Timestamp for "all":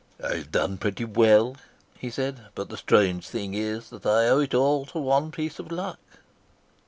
4.55-4.83